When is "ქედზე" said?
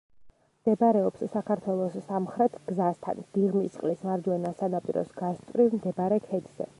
6.29-6.69